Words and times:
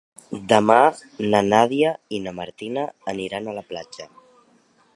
Demà 0.53 0.77
na 1.33 1.41
Nàdia 1.49 1.91
i 2.19 2.21
na 2.23 2.33
Martina 2.39 2.85
aniran 3.13 3.51
a 3.53 3.57
la 3.59 3.65
platja. 3.75 4.09